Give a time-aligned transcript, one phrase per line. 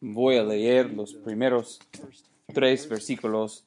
[0.00, 1.78] Voy a leer los primeros
[2.52, 3.66] tres versículos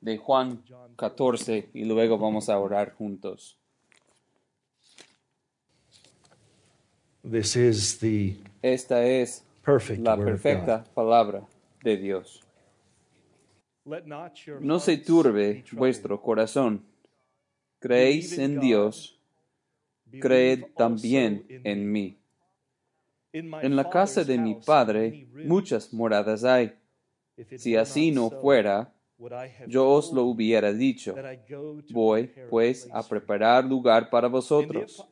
[0.00, 0.62] de Juan
[0.96, 3.56] 14 y luego vamos a orar juntos.
[7.22, 11.46] This is the Esta es perfect la perfecta palabra
[11.82, 12.42] de Dios.
[14.60, 16.84] No se turbe vuestro corazón.
[17.78, 19.18] Creéis en Dios,
[20.20, 22.19] creed también en mí.
[23.32, 26.72] En la casa de mi Padre muchas moradas hay.
[27.56, 28.92] Si así no fuera,
[29.66, 31.14] yo os lo hubiera dicho.
[31.90, 35.06] Voy, pues, a preparar lugar para vosotros.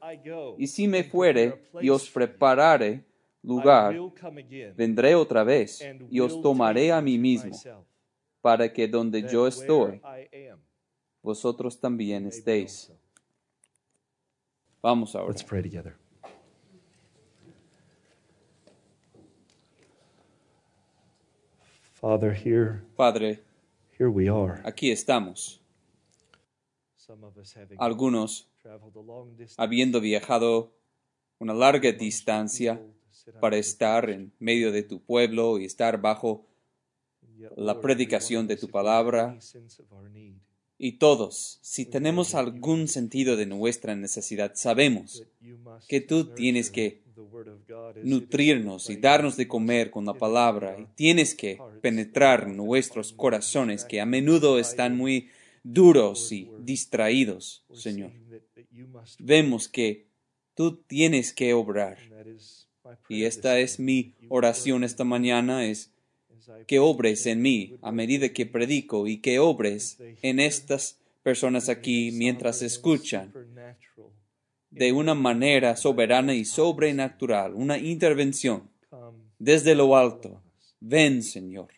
[0.57, 3.05] Y si me fuere y os preparare
[3.43, 3.97] lugar,
[4.77, 7.57] vendré otra vez y os tomaré a mí mismo,
[8.41, 10.01] para que donde yo estoy,
[11.23, 12.93] vosotros también estéis.
[14.81, 15.35] Vamos ahora.
[22.01, 23.41] Father, here, Padre,
[23.99, 24.61] here we are.
[24.65, 25.61] aquí estamos.
[26.97, 30.71] Some of us having Algunos, traveled a long distance habiendo viajado
[31.41, 32.81] una larga distancia
[33.41, 36.47] para estar en medio de tu pueblo y estar bajo
[37.57, 39.37] la predicación de tu palabra.
[40.79, 45.25] Y todos, si tenemos algún sentido de nuestra necesidad, sabemos
[45.89, 47.03] que tú tienes que
[48.03, 50.77] nutrirnos y darnos de comer con la palabra.
[50.79, 55.29] y tienes que penetrar nuestros corazones que a menudo están muy
[55.63, 58.13] duros y distraídos, Señor.
[59.19, 60.07] Vemos que
[60.55, 61.99] tú tienes que obrar.
[63.09, 65.93] Y esta es mi oración esta mañana es
[66.67, 72.11] que obres en mí a medida que predico y que obres en estas personas aquí
[72.13, 73.33] mientras escuchan
[74.71, 78.69] de una manera soberana y sobrenatural, una intervención
[79.39, 80.43] desde lo alto.
[80.81, 81.69] Ven, Señor,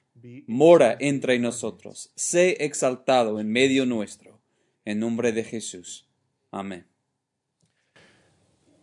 [0.47, 4.41] mora entre nosotros, sé exaltado en medio nuestro,
[4.85, 6.07] en nombre de Jesús.
[6.51, 6.85] Amén.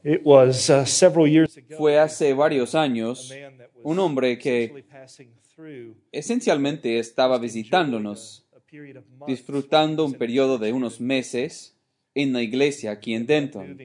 [0.03, 1.57] It was uh, several years.
[1.57, 3.33] Ago, Fue hace varios años
[3.83, 4.85] un hombre que
[6.11, 8.47] esencialmente estaba visitándonos,
[9.27, 11.76] disfrutando un periodo de unos meses
[12.17, 13.77] en la iglesia aquí en Denton.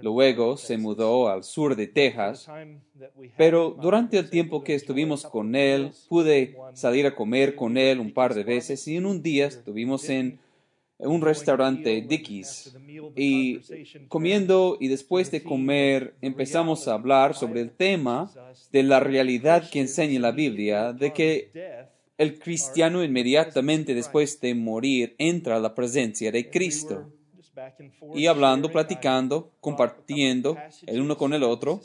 [0.00, 2.48] Luego se mudó al sur de Texas,
[3.36, 8.12] pero durante el tiempo que estuvimos con él, pude salir a comer con él un
[8.12, 10.38] par de veces y en un día estuvimos en
[10.98, 12.76] un restaurante Dickies
[13.16, 13.58] y
[14.06, 18.30] comiendo y después de comer empezamos a hablar sobre el tema
[18.70, 21.50] de la realidad que enseña la Biblia de que
[22.16, 27.10] el cristiano inmediatamente después de morir entra a la presencia de Cristo.
[28.14, 30.56] Y hablando, platicando, compartiendo
[30.86, 31.80] el uno con el otro,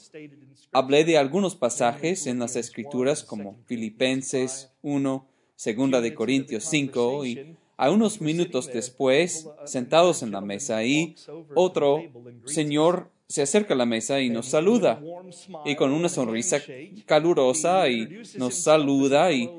[0.72, 5.26] hablé de algunos pasajes en las Escrituras como Filipenses 1,
[5.56, 11.16] Segunda de Corintios 5 y a unos minutos después, sentados en la mesa y
[11.56, 12.04] otro
[12.46, 15.02] señor se acerca a la mesa y nos saluda.
[15.64, 16.60] y con una sonrisa
[17.06, 19.50] calurosa y nos saluda y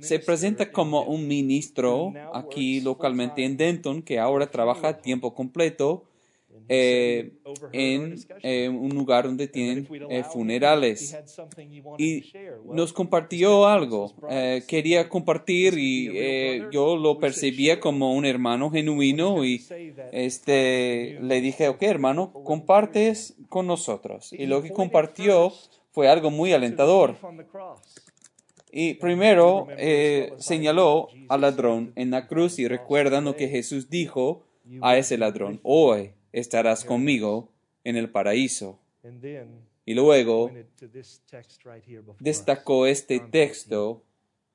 [0.00, 6.04] se presenta como un ministro aquí localmente en Denton que ahora trabaja a tiempo completo
[6.70, 7.32] eh,
[7.72, 11.16] en eh, un lugar donde tienen eh, funerales.
[11.96, 12.30] Y
[12.66, 14.12] nos compartió algo,
[14.66, 19.64] quería compartir y yo lo percibía como un hermano genuino y
[20.12, 24.32] este, le dije, ok hermano, compartes con nosotros.
[24.32, 25.52] Y lo que compartió
[25.92, 27.16] fue algo muy alentador.
[28.70, 34.44] Y primero eh, señaló al ladrón en la cruz y recuerdan lo que Jesús dijo
[34.82, 37.50] a ese ladrón, hoy estarás conmigo
[37.84, 38.78] en el paraíso.
[39.84, 40.50] Y luego
[42.20, 44.02] destacó este texto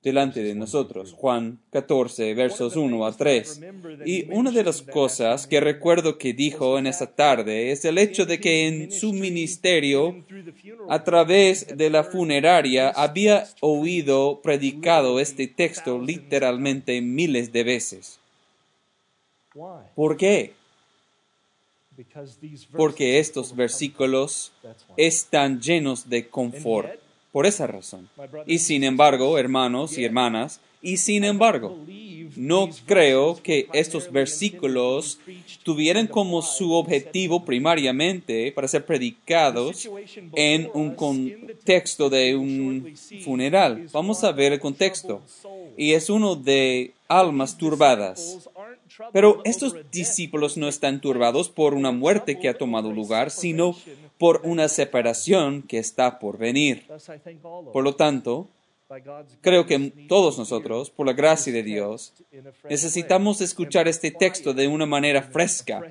[0.03, 3.61] delante de nosotros, Juan 14, versos 1 a 3.
[4.05, 8.25] Y una de las cosas que recuerdo que dijo en esa tarde es el hecho
[8.25, 10.23] de que en su ministerio,
[10.89, 18.19] a través de la funeraria, había oído predicado este texto literalmente miles de veces.
[19.95, 20.53] ¿Por qué?
[22.75, 24.51] Porque estos versículos
[24.97, 27.02] están llenos de confort.
[27.33, 28.07] Por esa razón.
[28.45, 31.79] Y sin embargo, hermanos y hermanas, y sin embargo,
[32.35, 35.17] no creo que estos versículos
[35.63, 39.89] tuvieran como su objetivo primariamente para ser predicados
[40.35, 43.87] en un contexto de un funeral.
[43.91, 45.21] Vamos a ver el contexto.
[45.75, 48.47] Y es uno de almas turbadas.
[49.11, 53.75] Pero estos discípulos no están turbados por una muerte que ha tomado lugar, sino
[54.17, 56.87] por una separación que está por venir.
[57.71, 58.47] Por lo tanto,
[59.41, 62.13] Creo que todos nosotros, por la gracia de Dios,
[62.69, 65.81] necesitamos escuchar este texto de una manera fresca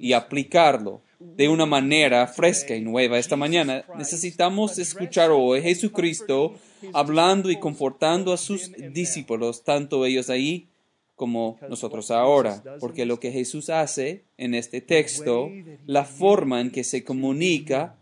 [0.00, 3.18] y aplicarlo de una manera fresca y nueva.
[3.18, 6.54] Esta mañana necesitamos escuchar hoy Jesucristo
[6.94, 10.66] hablando y confortando a sus discípulos, tanto ellos ahí
[11.16, 15.50] como nosotros ahora, porque lo que Jesús hace en este texto,
[15.86, 17.96] la forma en que se comunica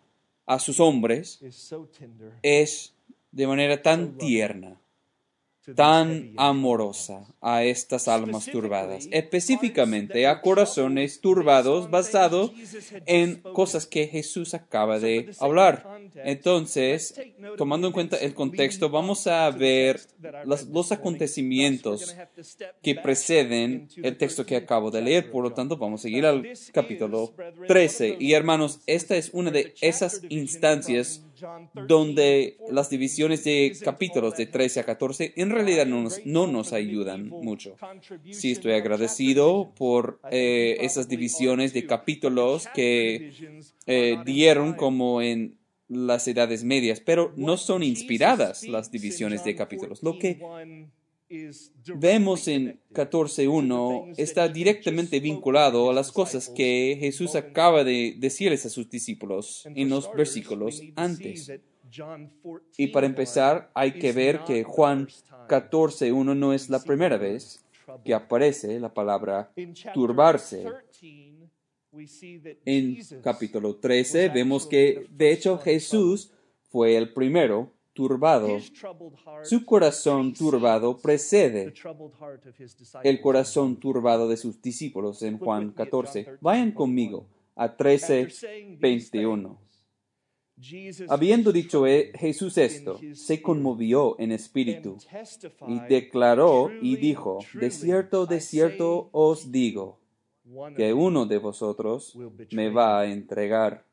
[0.46, 1.40] a sus hombres
[2.42, 2.92] es
[3.30, 4.80] de manera tan tierna,
[5.74, 12.52] tan amorosa a estas almas turbadas, específicamente a corazones turbados basados
[13.06, 15.86] en cosas que Jesús acaba de hablar.
[16.16, 17.14] Entonces,
[17.56, 20.00] tomando en cuenta el contexto, vamos a ver
[20.44, 22.14] los, los acontecimientos
[22.82, 25.30] que preceden el texto que acabo de leer.
[25.30, 27.32] Por lo tanto, vamos a seguir al capítulo
[27.66, 28.16] 13.
[28.20, 31.23] Y hermanos, esta es una de esas instancias
[31.86, 36.72] donde las divisiones de capítulos de 13 a 14 en realidad no nos, no nos
[36.72, 37.76] ayudan mucho.
[38.30, 43.32] Sí estoy agradecido por eh, esas divisiones de capítulos que
[43.86, 45.58] eh, dieron como en
[45.88, 50.02] las edades medias, pero no son inspiradas las divisiones de capítulos.
[50.02, 50.40] Lo que
[51.96, 58.70] vemos en 14.1 está directamente vinculado a las cosas que Jesús acaba de decirles a
[58.70, 61.52] sus discípulos en los versículos antes.
[62.76, 65.08] Y para empezar, hay que ver que Juan
[65.48, 67.64] 14.1 no es la primera vez
[68.04, 69.52] que aparece la palabra
[69.92, 70.64] turbarse.
[72.64, 76.32] En capítulo 13 vemos que, de hecho, Jesús
[76.70, 78.48] fue el primero turbado.
[79.44, 81.72] Su corazón turbado precede
[83.02, 86.38] el corazón turbado de sus discípulos en Juan 14.
[86.40, 87.26] Vayan conmigo
[87.56, 88.28] a 13,
[88.78, 89.64] 21.
[91.08, 94.98] Habiendo dicho eh, Jesús esto, se conmovió en espíritu
[95.66, 99.98] y declaró y dijo, de cierto, de cierto os digo,
[100.76, 102.16] que uno de vosotros
[102.52, 103.84] me va a entregar.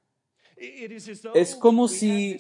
[1.34, 2.38] Es como si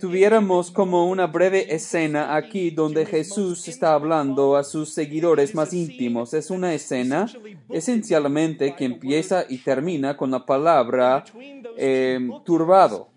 [0.00, 6.32] tuviéramos como una breve escena aquí donde Jesús está hablando a sus seguidores más íntimos.
[6.32, 7.26] Es una escena
[7.68, 11.24] esencialmente que empieza y termina con la palabra
[11.76, 13.10] eh, turbado.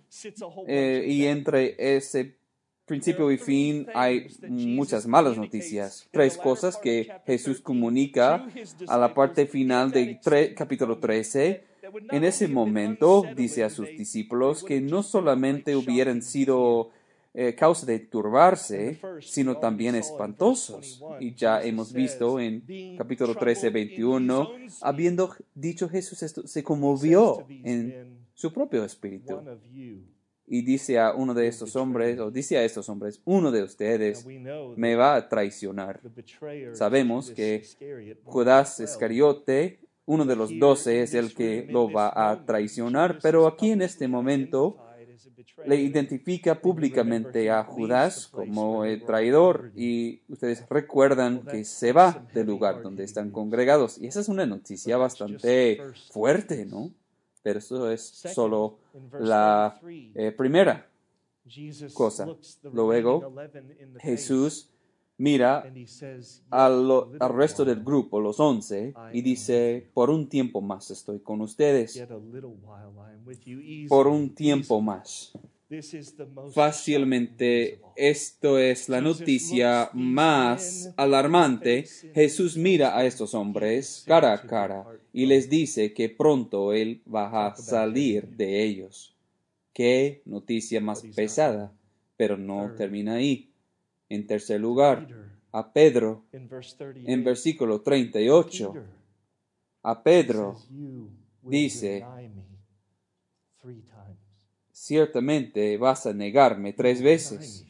[0.68, 2.38] Eh, y entre ese
[2.86, 6.08] principio y fin hay muchas malas noticias.
[6.12, 8.48] Tres cosas que Jesús comunica
[8.88, 10.20] a la parte final del
[10.56, 11.67] capítulo 13
[12.12, 16.92] en ese momento dice a sus discípulos que no solamente hubieran sido
[17.40, 21.04] eh, causa de turbarse, sino también espantosos.
[21.20, 22.64] Y ya hemos visto en
[22.98, 24.50] capítulo 13, 21,
[24.82, 29.40] habiendo dicho Jesús esto, se conmovió en su propio espíritu.
[30.48, 34.26] Y dice a uno de estos hombres, o dice a estos hombres, uno de ustedes
[34.76, 36.00] me va a traicionar.
[36.74, 37.64] Sabemos que
[38.24, 43.72] Judas Iscariote uno de los doce es el que lo va a traicionar, pero aquí
[43.72, 44.78] en este momento
[45.66, 52.48] le identifica públicamente a Judas como el traidor y ustedes recuerdan que se va del
[52.48, 53.98] lugar donde están congregados.
[53.98, 56.92] Y esa es una noticia bastante fuerte, ¿no?
[57.44, 58.02] Pero eso es
[58.34, 58.80] solo
[59.20, 60.88] la eh, primera
[61.94, 62.28] cosa.
[62.72, 63.34] Luego,
[64.00, 64.70] Jesús
[65.18, 65.72] mira
[66.50, 71.42] al, al, resto del grupo, los once, y dice, por un tiempo más estoy con
[71.42, 72.04] ustedes.
[73.88, 75.34] Por un tiempo más.
[76.54, 81.84] Fácilmente, esto es la noticia más alarmante.
[82.14, 87.48] Jesús mira a estos hombres cara a cara y les dice que pronto Él va
[87.48, 89.14] a salir de ellos.
[89.74, 91.74] Qué noticia más pesada,
[92.16, 93.52] pero no termina ahí.
[94.10, 95.08] En tercer lugar,
[95.52, 98.74] a Pedro, en versículo 38,
[99.84, 100.58] a Pedro
[101.42, 102.06] dice,
[104.72, 107.66] ciertamente vas a negarme tres veces.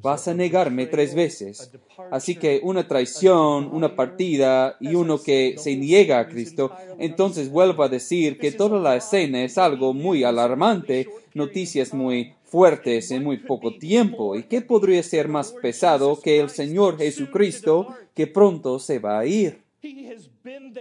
[0.00, 1.72] Vas a negarme tres veces.
[2.10, 7.82] Así que una traición, una partida y uno que se niega a Cristo, entonces vuelvo
[7.82, 13.38] a decir que toda la escena es algo muy alarmante, noticias muy fuertes en muy
[13.38, 14.36] poco tiempo.
[14.36, 19.26] ¿Y qué podría ser más pesado que el Señor Jesucristo que pronto se va a
[19.26, 19.62] ir?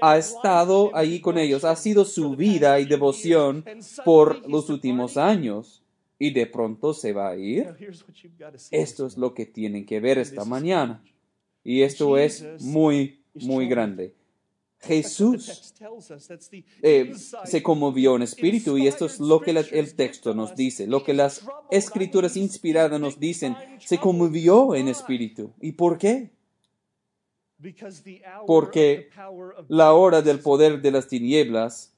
[0.02, 3.64] Ha estado ahí con ellos, ha sido su vida y devoción
[4.06, 5.84] por los últimos años
[6.18, 7.68] y de pronto se va a ir.
[8.72, 11.04] Esto es lo que tienen que ver esta mañana.
[11.64, 14.14] Y esto es muy, muy grande.
[14.79, 15.74] Jesús
[16.84, 17.13] eh,
[17.46, 21.03] se conmovió en espíritu y esto es lo que la- el texto nos dice, lo
[21.03, 21.41] que las
[21.72, 25.51] escrituras inspiradas nos dicen, se conmovió en espíritu.
[25.62, 26.29] ¿Y por qué?
[28.46, 29.10] Porque
[29.67, 31.91] La hora del poder de las tinieblas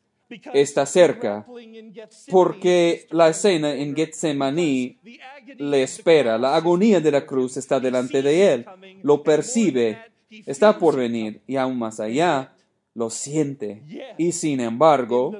[0.53, 1.45] está cerca,
[2.31, 4.97] porque la escena en Getsemaní
[5.57, 8.65] le espera, la agonía de la cruz está delante de él,
[9.03, 9.97] lo percibe,
[10.45, 12.53] está por venir y aún más allá
[12.93, 13.83] lo siente.
[14.17, 15.39] Y sin embargo,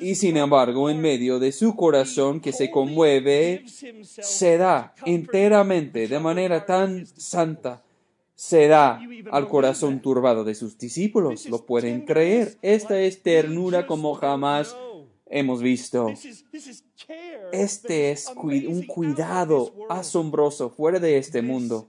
[0.00, 3.64] y sin embargo, en medio de su corazón que se conmueve,
[4.02, 7.82] se da enteramente, de manera tan santa,
[8.34, 11.48] se da al corazón turbado de sus discípulos.
[11.48, 12.58] ¿Lo pueden creer?
[12.60, 14.76] Esta es ternura como jamás
[15.26, 16.12] hemos visto.
[17.52, 21.88] Este es un cuidado asombroso fuera de este mundo.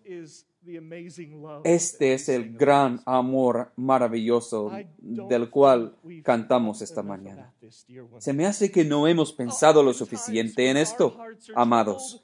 [1.64, 7.54] Este es el gran amor maravilloso del cual cantamos esta mañana.
[8.20, 11.18] Se me hace que no hemos pensado lo suficiente en esto,
[11.56, 12.22] amados.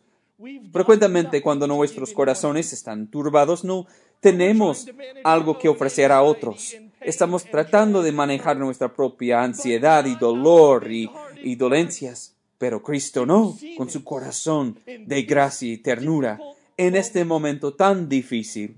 [0.71, 3.87] Frecuentemente cuando nuestros corazones están turbados no
[4.19, 4.87] tenemos
[5.23, 6.75] algo que ofrecer a otros.
[7.01, 11.09] Estamos tratando de manejar nuestra propia ansiedad y dolor y,
[11.43, 12.35] y dolencias.
[12.57, 16.39] Pero Cristo no, con su corazón de gracia y ternura.
[16.77, 18.75] En este momento tan difícil,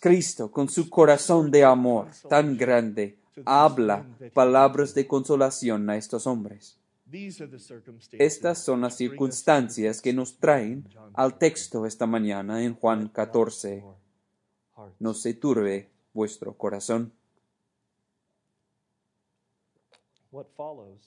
[0.00, 6.78] Cristo, con su corazón de amor tan grande, habla palabras de consolación a estos hombres.
[8.12, 13.84] Estas son las circunstancias que nos traen al texto esta mañana en Juan 14.
[14.98, 17.12] No se turbe vuestro corazón.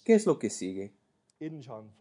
[0.06, 0.94] ¿Qué es lo que sigue?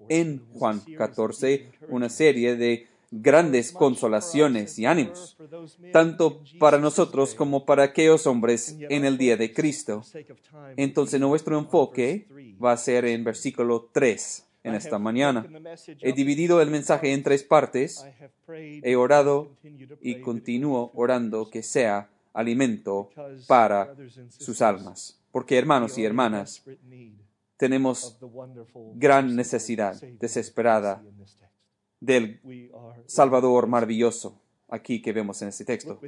[0.08, 5.36] En Juan 14, una serie de grandes consolaciones y ánimos,
[5.92, 10.02] tanto para nosotros como para aquellos hombres en el día de Cristo.
[10.76, 12.28] Entonces nuestro enfoque
[12.62, 15.46] va a ser en versículo 3 en esta mañana.
[16.00, 18.04] He dividido el mensaje en tres partes.
[18.48, 19.50] He orado
[20.00, 23.10] y continúo orando que sea alimento
[23.46, 23.94] para
[24.28, 25.18] sus almas.
[25.32, 26.62] Porque hermanos y hermanas,
[27.56, 28.18] tenemos
[28.94, 31.02] gran necesidad desesperada
[32.00, 32.40] del
[33.06, 36.00] Salvador maravilloso aquí que vemos en este texto.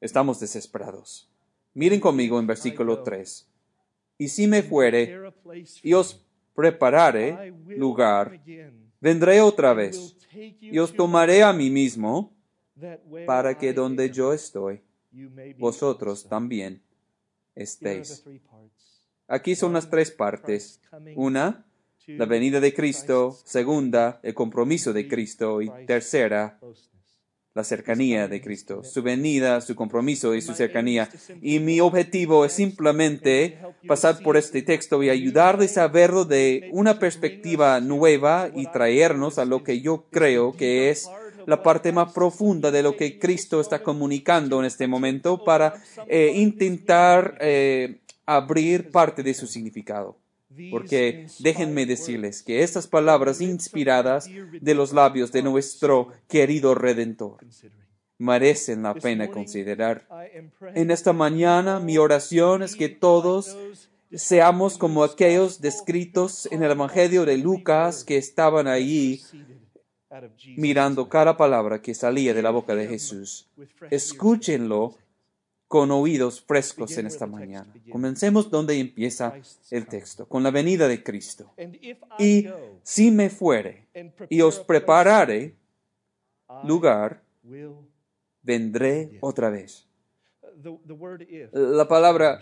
[0.00, 1.30] Estamos desesperados.
[1.74, 3.48] Miren conmigo en versículo 3.
[4.18, 5.32] Y si me fuere
[5.82, 6.24] y os
[6.54, 8.40] preparare lugar,
[9.00, 12.32] vendré otra vez y os tomaré a mí mismo
[13.26, 14.82] para que donde yo estoy,
[15.58, 16.82] vosotros también
[17.54, 18.24] estéis.
[19.28, 20.80] Aquí son las tres partes.
[21.14, 21.66] Una,
[22.06, 23.36] la venida de Cristo.
[23.44, 25.60] Segunda, el compromiso de Cristo.
[25.62, 26.58] Y tercera,
[27.54, 28.84] la cercanía de Cristo.
[28.84, 31.08] Su venida, su compromiso y su cercanía.
[31.40, 33.58] Y mi objetivo es simplemente
[33.88, 39.44] pasar por este texto y ayudarles a verlo de una perspectiva nueva y traernos a
[39.44, 41.08] lo que yo creo que es
[41.46, 45.74] la parte más profunda de lo que Cristo está comunicando en este momento para
[46.08, 50.18] eh, intentar eh, abrir parte de su significado.
[50.70, 54.28] Porque déjenme decirles que estas palabras inspiradas
[54.60, 57.38] de los labios de nuestro querido Redentor.
[58.18, 60.08] merecen la pena considerar.
[60.74, 63.56] En esta mañana mi oración es que todos
[64.12, 69.22] seamos como aquellos descritos en el Evangelio de Lucas que estaban allí
[70.56, 73.50] mirando cada palabra que salía de la boca de Jesús.
[73.90, 74.96] Escúchenlo
[75.68, 77.72] con oídos frescos en esta mañana.
[77.90, 79.34] Comencemos donde empieza
[79.70, 81.52] el texto, con la venida de Cristo.
[82.18, 82.48] Y
[82.82, 83.86] si me fuere
[84.28, 85.54] y os preparare
[86.64, 87.22] lugar,
[88.42, 89.86] vendré otra vez.
[91.52, 92.40] La palabra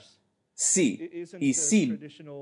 [0.52, 1.99] sí y sí,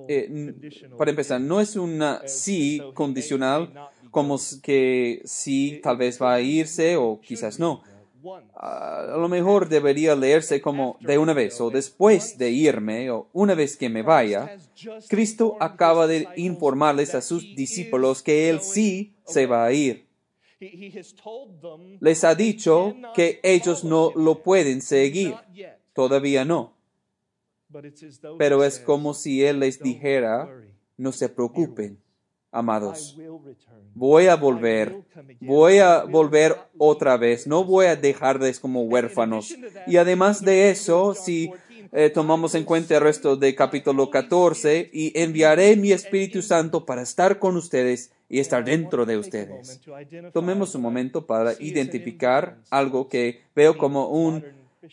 [0.08, 0.54] eh,
[0.98, 3.72] para empezar, no es una sí condicional
[4.10, 7.82] como que sí tal vez va a irse o quizás no.
[8.54, 13.54] A lo mejor debería leerse como de una vez o después de irme o una
[13.54, 14.58] vez que me vaya.
[15.08, 20.06] Cristo acaba de informarles a sus discípulos que Él sí se va a ir.
[22.00, 25.34] Les ha dicho que ellos no lo pueden seguir.
[25.92, 26.74] Todavía no.
[28.38, 30.48] Pero es como si Él les dijera,
[30.96, 31.98] no se preocupen,
[32.52, 33.18] amados.
[33.94, 34.96] Voy a volver,
[35.40, 39.54] voy a volver otra vez, no voy a dejarles como huérfanos.
[39.86, 41.50] Y además de eso, si
[41.92, 47.02] eh, tomamos en cuenta el resto del capítulo 14, y enviaré mi Espíritu Santo para
[47.02, 49.80] estar con ustedes y estar dentro de ustedes.
[50.32, 54.42] Tomemos un momento para identificar algo que veo como un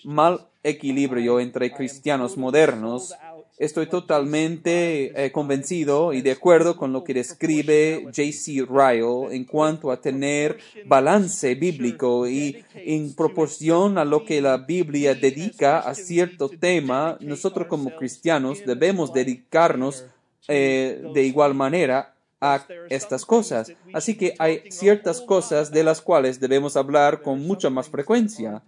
[0.04, 3.16] mal equilibrio entre cristianos modernos,
[3.60, 8.66] estoy totalmente eh, convencido y de acuerdo con lo que describe J.C.
[8.68, 15.14] Ryle en cuanto a tener balance bíblico y en proporción a lo que la Biblia
[15.14, 20.06] dedica a cierto tema, nosotros como cristianos debemos dedicarnos
[20.48, 23.74] eh, de igual manera a estas cosas.
[23.94, 28.64] Así que hay ciertas cosas de las cuales debemos hablar con mucha más frecuencia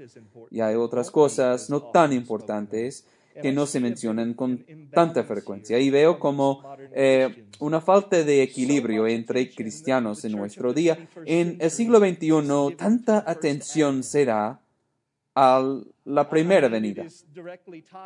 [0.50, 3.06] y hay otras cosas no tan importantes
[3.40, 5.80] que no se mencionan con tanta frecuencia.
[5.80, 10.98] Y veo como eh, una falta de equilibrio entre cristianos en nuestro día.
[11.26, 14.62] En el siglo XXI, tanta atención se da
[15.34, 17.06] a la primera venida.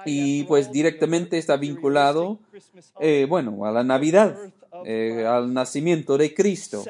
[0.06, 2.40] Y pues directamente está vinculado,
[3.00, 4.38] eh, bueno, a la Navidad,
[4.86, 6.84] eh, al nacimiento de Cristo.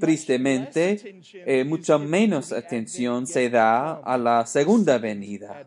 [0.00, 1.20] Tristemente,
[1.66, 5.66] mucha menos atención se da a la segunda venida.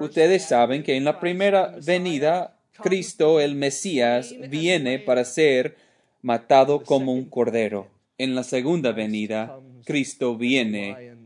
[0.00, 5.76] Ustedes saben que en la primera venida, Cristo, el Mesías, viene para ser
[6.22, 7.88] matado como un cordero.
[8.18, 11.16] En la segunda venida, Cristo viene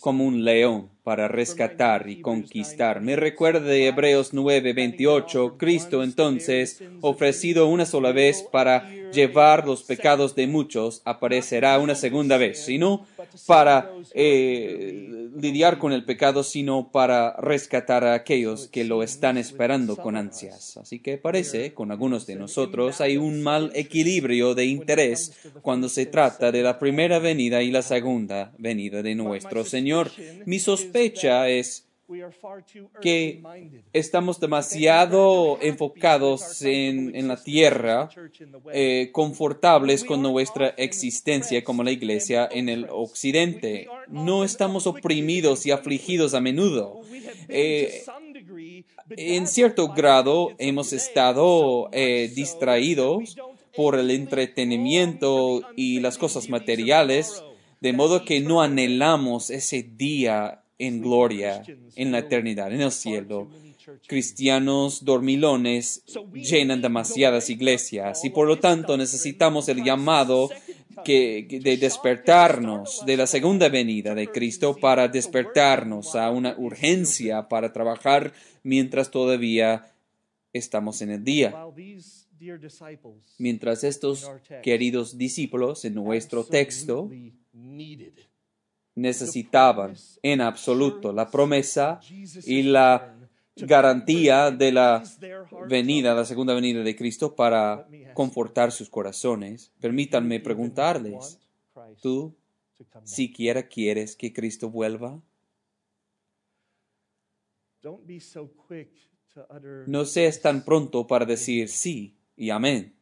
[0.00, 3.00] como un león para rescatar y conquistar.
[3.00, 10.36] Me recuerda de Hebreos 9:28, Cristo entonces, ofrecido una sola vez para llevar los pecados
[10.36, 13.06] de muchos, aparecerá una segunda vez, sino
[13.46, 19.96] para eh, lidiar con el pecado, sino para rescatar a aquellos que lo están esperando
[19.96, 20.76] con ansias.
[20.76, 26.06] Así que parece, con algunos de nosotros, hay un mal equilibrio de interés cuando se
[26.06, 30.10] trata de la primera venida y la segunda venida de nuestro Señor.
[30.46, 30.99] Mi sospecha
[31.48, 31.86] es
[33.00, 33.40] que
[33.92, 38.08] estamos demasiado enfocados en, la tierra,
[38.72, 43.86] eh, confortables con nuestra existencia como la iglesia en el occidente.
[44.08, 47.00] No estamos oprimidos y afligidos a menudo.
[47.48, 48.02] Eh,
[49.10, 53.36] en cierto grado hemos estado eh, distraídos
[53.76, 57.42] por el entretenimiento y las cosas materiales,
[57.80, 61.62] de modo que no anhelamos ese día en gloria,
[61.94, 63.48] en la eternidad, en el cielo.
[64.06, 70.48] Cristianos dormilones llenan demasiadas iglesias y por lo tanto necesitamos el llamado
[71.04, 77.72] que, de despertarnos de la segunda venida de Cristo para despertarnos a una urgencia para
[77.72, 79.92] trabajar mientras todavía
[80.52, 81.54] estamos en el día.
[83.38, 84.30] Mientras estos
[84.62, 87.10] queridos discípulos en nuestro texto
[89.00, 92.00] necesitaban en absoluto la promesa
[92.44, 93.16] y la
[93.56, 95.02] garantía de la
[95.68, 99.72] venida, la segunda venida de Cristo para confortar sus corazones.
[99.80, 101.38] Permítanme preguntarles,
[102.00, 102.34] ¿tú
[103.04, 105.20] siquiera quieres que Cristo vuelva?
[109.86, 112.94] No seas tan pronto para decir sí y amén.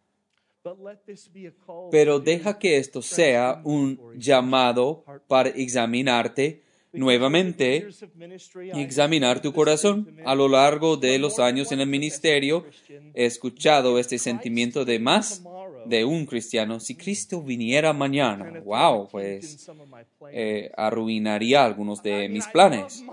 [1.91, 7.89] Pero deja que esto sea un llamado para examinarte nuevamente
[8.75, 10.17] y examinar tu corazón.
[10.25, 12.65] A lo largo de los años en el ministerio
[13.15, 15.43] he escuchado este sentimiento de más
[15.87, 16.81] de un cristiano.
[16.81, 19.71] Si Cristo viniera mañana, wow, pues
[20.33, 23.05] eh, arruinaría algunos de mis planes.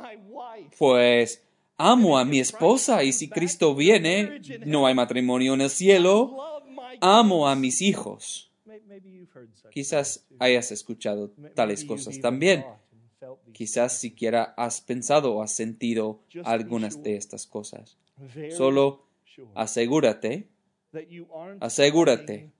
[0.77, 1.41] Pues
[1.77, 6.54] amo a mi esposa y si Cristo viene, no hay matrimonio en el cielo
[7.01, 8.51] amo a mis hijos.
[9.71, 12.65] Quizás hayas escuchado tales cosas también.
[13.53, 17.97] Quizás siquiera has pensado o has sentido algunas de estas cosas.
[18.51, 19.05] Solo
[19.53, 20.47] asegúrate,
[21.59, 22.51] asegúrate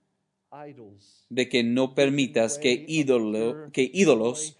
[1.28, 2.86] de que no permitas que,
[3.72, 4.56] que ídolos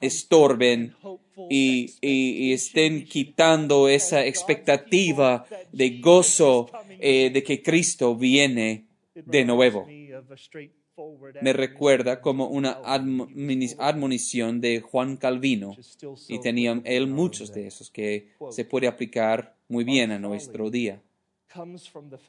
[0.00, 0.94] estorben
[1.50, 8.87] y, estén quitando esa expectativa de gozo eh, de que Cristo viene
[9.24, 9.86] de nuevo.
[11.42, 15.76] Me recuerda como una admonición de Juan Calvino
[16.26, 21.00] y tenía él muchos de esos que se puede aplicar muy bien a nuestro día.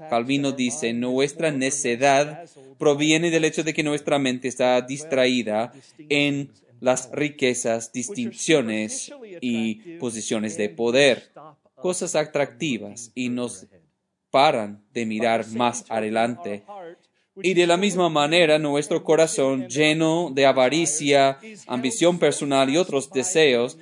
[0.09, 7.09] Calvino dice, nuestra necedad proviene del hecho de que nuestra mente está distraída en las
[7.11, 11.31] riquezas, distinciones y posiciones de poder,
[11.75, 13.67] cosas atractivas, y nos
[14.31, 16.63] paran de mirar más adelante.
[17.41, 23.77] Y de la misma manera, nuestro corazón lleno de avaricia, ambición personal y otros deseos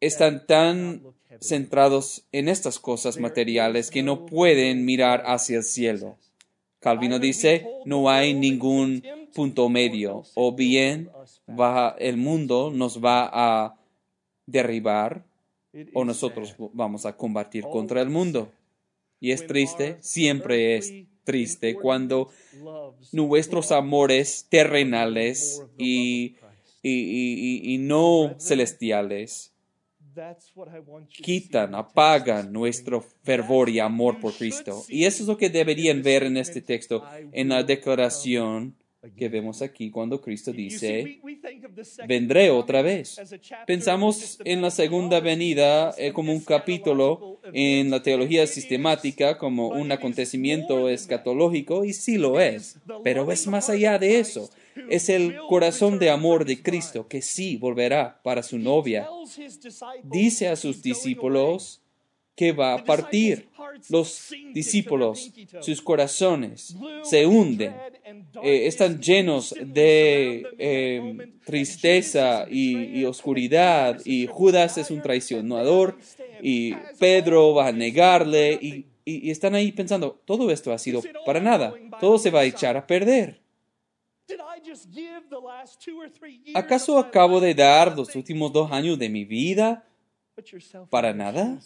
[0.00, 1.02] están tan
[1.40, 6.16] centrados en estas cosas materiales que no pueden mirar hacia el cielo.
[6.80, 9.02] Calvino dice, no hay ningún
[9.34, 10.24] punto medio.
[10.34, 11.10] O bien
[11.48, 13.76] va, el mundo nos va a
[14.46, 15.24] derribar
[15.94, 18.50] o nosotros vamos a combatir contra el mundo.
[19.20, 20.92] Y es triste, siempre es
[21.24, 22.30] triste cuando
[23.12, 26.36] nuestros amores terrenales y,
[26.82, 29.52] y, y- y- no celestiales
[31.22, 34.82] quitan, apagan nuestro fervor y amor por Cristo.
[34.88, 38.74] Y eso es lo que deberían ver en este texto, en la declaración
[39.16, 41.20] que vemos aquí cuando Cristo dice,
[42.06, 43.20] vendré otra vez.
[43.66, 49.90] Pensamos en la segunda venida eh, como un capítulo en la teología sistemática, como un
[49.90, 54.50] acontecimiento escatológico, y sí lo es, pero es más allá de eso.
[54.88, 59.08] Es el corazón de amor de Cristo que sí volverá para su novia.
[60.04, 61.79] Dice a sus discípulos
[62.40, 63.48] que va a partir.
[63.90, 67.72] Los discípulos, sus corazones se hunden,
[68.42, 71.00] eh, están llenos de eh,
[71.44, 75.98] tristeza y, oscuridad, y Judas es un traicionador,
[76.42, 81.02] y Pedro va a negarle, y, y- y están ahí pensando, todo esto ha sido
[81.26, 83.38] para nada, todo se va a echar a perder.
[86.54, 89.84] ¿Acaso acabo de dar los últimos dos años de mi vida
[90.88, 91.58] para nada?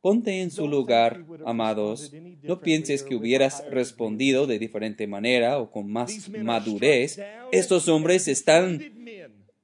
[0.00, 2.12] Ponte en su lugar, amados.
[2.42, 7.20] No pienses que hubieras respondido de diferente manera o con más madurez.
[7.50, 8.80] Estos hombres están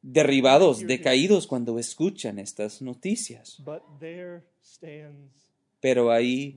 [0.03, 3.63] derribados, decaídos cuando escuchan estas noticias.
[5.81, 6.57] Pero ahí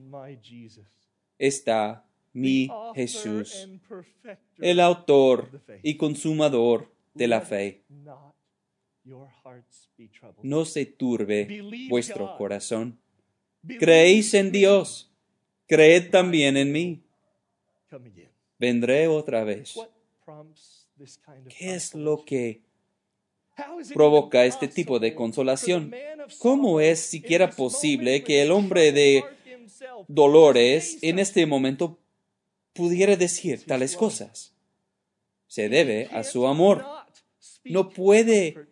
[1.38, 3.68] está mi Jesús,
[4.58, 7.82] el autor y consumador de la fe.
[10.42, 12.98] No se turbe vuestro corazón.
[13.78, 15.10] Creéis en Dios,
[15.66, 17.02] creed también en mí.
[18.58, 19.74] Vendré otra vez.
[21.48, 22.60] ¿Qué es lo que
[23.94, 25.94] provoca este tipo de consolación?
[26.38, 29.24] ¿Cómo es siquiera posible que el hombre de
[30.06, 31.98] dolores en este momento
[32.72, 34.54] pudiera decir tales cosas?
[35.46, 36.84] Se debe a su amor.
[37.64, 38.68] No puede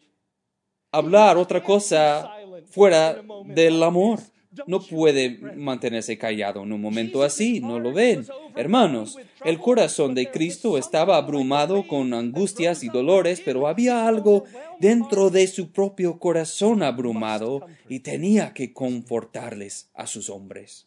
[0.92, 2.30] hablar otra cosa
[2.66, 4.20] fuera del amor.
[4.66, 8.26] No puede mantenerse callado en un momento así, ¿no lo ven?
[8.54, 14.44] Hermanos, el corazón de Cristo estaba abrumado con angustias y dolores, pero había algo
[14.80, 20.86] dentro de su propio corazón abrumado y tenía que confortarles a sus hombres.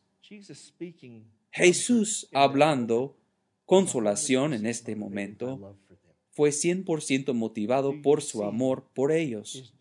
[1.52, 3.16] Jesús hablando
[3.66, 5.76] consolación en este momento
[6.32, 9.74] fue 100% motivado por su amor por ellos.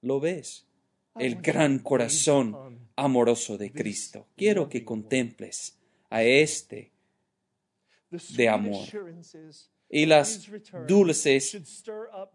[0.00, 0.66] ¿Lo ves?
[1.18, 4.26] El gran corazón amoroso de Cristo.
[4.36, 5.78] Quiero que contemples
[6.10, 6.92] a este
[8.10, 8.86] de amor
[9.88, 10.48] y las
[10.86, 11.84] dulces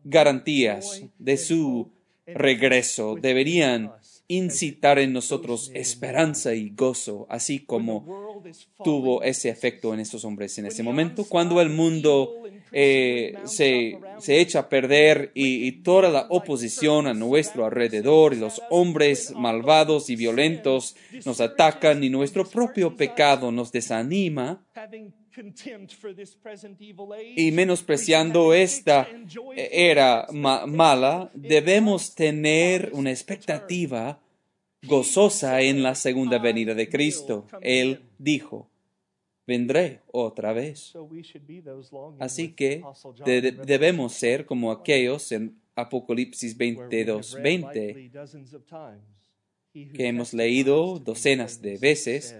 [0.03, 1.91] garantías de su
[2.25, 3.91] regreso deberían
[4.29, 8.43] incitar en nosotros esperanza y gozo, así como
[8.83, 14.39] tuvo ese efecto en estos hombres en ese momento, cuando el mundo eh, se, se
[14.39, 20.11] echa a perder y, y toda la oposición a nuestro alrededor y los hombres malvados
[20.11, 24.63] y violentos nos atacan y nuestro propio pecado nos desanima
[27.37, 29.07] y menospreciando esta
[29.55, 34.19] era ma- mala, debemos tener una expectativa
[34.83, 37.45] gozosa en la segunda venida de Cristo.
[37.61, 38.69] Él dijo,
[39.45, 40.93] vendré otra vez.
[42.19, 42.81] Así que
[43.25, 48.11] de- de- debemos ser como aquellos en Apocalipsis 22, 20,
[49.93, 52.35] que hemos leído docenas de veces,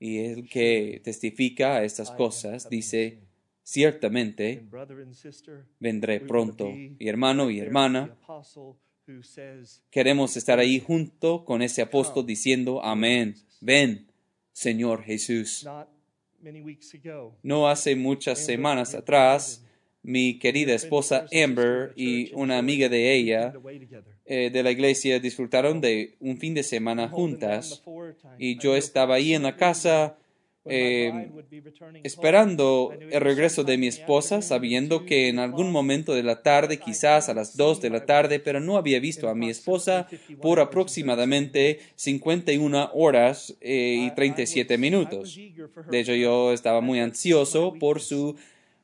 [0.00, 3.18] y el que testifica a estas cosas dice,
[3.62, 4.66] ciertamente
[5.78, 6.72] vendré pronto.
[6.98, 8.16] Y hermano y hermana,
[9.90, 14.08] queremos estar ahí junto con ese apóstol diciendo, amén, ven,
[14.52, 15.68] Señor Jesús.
[17.42, 19.66] No hace muchas semanas atrás,
[20.02, 23.52] mi querida esposa Amber y una amiga de ella
[24.24, 27.82] eh, de la iglesia disfrutaron de un fin de semana juntas
[28.38, 30.16] y yo estaba ahí en la casa
[30.66, 31.30] eh,
[32.04, 37.30] esperando el regreso de mi esposa, sabiendo que en algún momento de la tarde, quizás
[37.30, 40.06] a las 2 de la tarde, pero no había visto a mi esposa
[40.42, 45.38] por aproximadamente 51 horas eh, y 37 minutos.
[45.90, 48.36] De hecho, yo estaba muy ansioso por su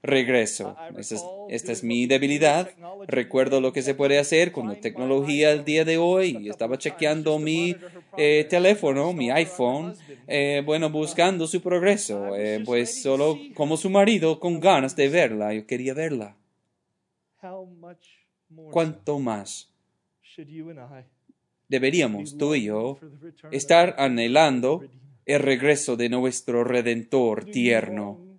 [0.06, 0.76] regreso.
[0.96, 2.70] Esta es, esta es mi debilidad.
[3.06, 6.48] Recuerdo lo que se puede hacer con la tecnología el día de hoy.
[6.48, 7.76] Estaba chequeando mi
[8.16, 9.94] eh, teléfono, mi iPhone,
[10.26, 12.34] eh, bueno, buscando su progreso.
[12.36, 15.54] eh, pues solo como su marido, con ganas de verla.
[15.54, 16.36] Yo quería verla.
[18.70, 19.70] ¿Cuánto más
[21.68, 22.98] deberíamos, tú y yo,
[23.50, 24.84] estar anhelando
[25.24, 28.35] el regreso de nuestro Redentor tierno.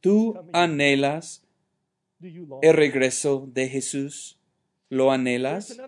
[0.00, 1.44] ¿Tú anhelas
[2.62, 4.38] el regreso de Jesús?
[4.90, 5.78] ¿Lo anhelas?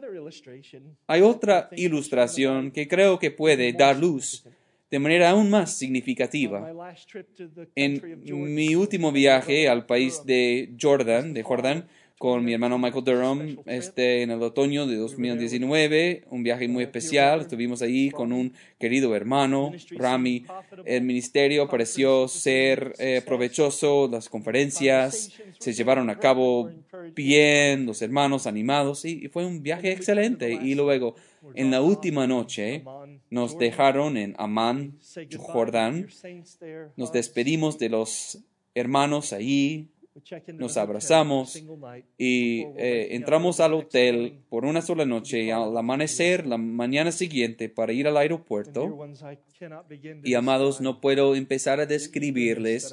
[1.06, 4.44] Hay otra ilustración que creo que puede dar luz
[4.90, 6.72] de manera aún más significativa.
[7.76, 8.22] En
[8.54, 11.88] mi último viaje al país de Jordan, de Jordán,
[12.20, 17.40] con mi hermano Michael Durham este, en el otoño de 2019, un viaje muy especial.
[17.40, 20.44] Estuvimos ahí con un querido hermano, Rami.
[20.84, 26.70] El ministerio pareció ser eh, provechoso, las conferencias se llevaron a cabo
[27.14, 30.52] bien, los hermanos animados y, y fue un viaje excelente.
[30.52, 31.14] Y luego,
[31.54, 32.84] en la última noche,
[33.30, 34.98] nos dejaron en Amán,
[35.38, 36.06] Jordán.
[36.98, 39.88] Nos despedimos de los hermanos ahí,
[40.58, 41.56] nos abrazamos
[42.18, 47.68] y eh, entramos al hotel por una sola noche y al amanecer la mañana siguiente
[47.68, 48.82] para ir al aeropuerto.
[50.24, 52.92] Y amados, no puedo empezar a describirles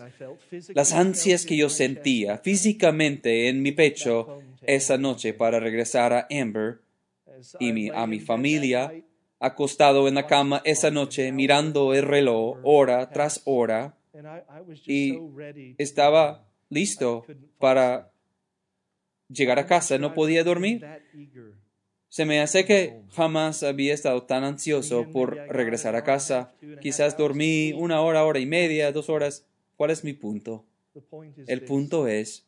[0.76, 6.80] las ansias que yo sentía físicamente en mi pecho esa noche para regresar a Amber
[7.60, 8.94] y mi- a mi familia,
[9.40, 13.96] acostado en la cama esa noche mirando el reloj hora tras hora.
[14.86, 15.12] Y
[15.78, 17.26] estaba listo
[17.58, 18.12] para
[19.30, 19.98] llegar a casa.
[19.98, 20.86] No podía dormir.
[22.10, 26.54] Se me hace que jamás había estado tan ansioso por regresar a casa.
[26.82, 29.46] Quizás dormí una hora, hora y media, dos horas.
[29.76, 30.66] ¿Cuál es mi punto?
[31.46, 32.47] El punto es,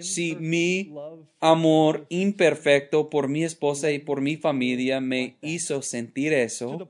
[0.00, 0.92] si mi
[1.40, 6.88] amor imperfecto por mi esposa y por mi familia me hizo sentir eso,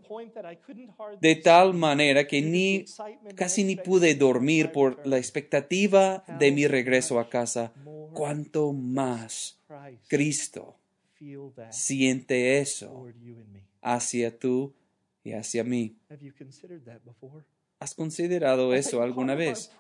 [1.21, 2.85] de tal manera que ni
[3.35, 7.73] casi ni pude dormir por la expectativa de mi regreso a casa,
[8.12, 9.61] cuanto más
[10.09, 10.77] Cristo
[11.71, 13.07] siente eso
[13.83, 14.73] hacia tú
[15.25, 15.97] y hacia mí.
[17.79, 19.71] ¿Has considerado eso alguna vez?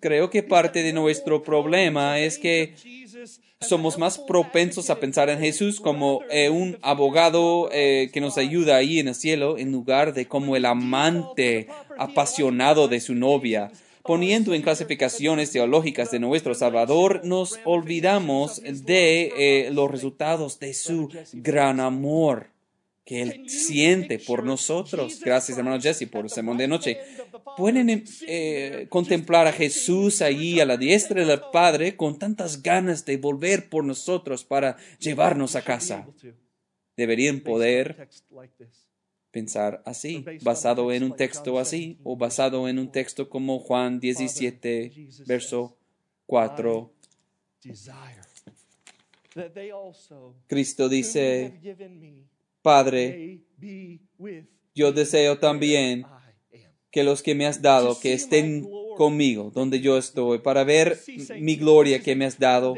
[0.00, 2.74] Creo que parte de nuestro problema es que
[3.60, 8.76] somos más propensos a pensar en Jesús como eh, un abogado eh, que nos ayuda
[8.76, 13.70] ahí en el cielo en lugar de como el amante apasionado de su novia.
[14.02, 21.08] Poniendo en clasificaciones teológicas de nuestro Salvador, nos olvidamos de eh, los resultados de su
[21.32, 22.49] gran amor
[23.10, 25.18] que Él siente por nosotros.
[25.18, 27.00] Gracias, hermano Jesse, por el sermón de noche.
[27.56, 33.16] Pueden eh, contemplar a Jesús allí a la diestra del Padre con tantas ganas de
[33.16, 36.06] volver por nosotros para llevarnos a casa.
[36.96, 38.08] Deberían poder
[39.32, 44.92] pensar así, basado en un texto así, o basado en un texto como Juan 17,
[45.26, 45.76] verso
[46.26, 46.92] 4.
[50.46, 51.58] Cristo dice,
[52.62, 53.40] Padre,
[54.74, 56.04] yo deseo también
[56.90, 60.98] que los que me has dado, que estén conmigo donde yo estoy, para ver
[61.38, 62.74] mi gloria que me has dado.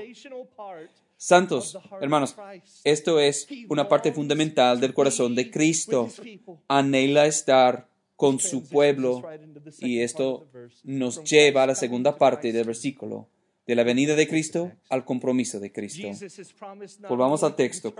[1.16, 2.34] Santos, hermanos,
[2.82, 6.08] esto es una parte fundamental del corazón de Cristo.
[6.68, 9.22] Anhela estar con su pueblo
[9.78, 10.46] y esto
[10.84, 13.28] nos lleva a la segunda parte del versículo,
[13.66, 16.08] de la venida de Cristo al compromiso de Cristo.
[17.08, 17.94] Volvamos al texto.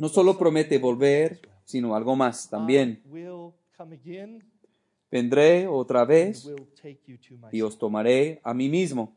[0.00, 3.02] No solo promete volver, sino algo más también.
[5.10, 6.50] Vendré otra vez
[7.52, 9.14] y os tomaré a mí mismo.